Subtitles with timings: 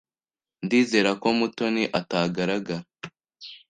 [0.65, 2.85] Ndizera ko Mutoni atagaragara.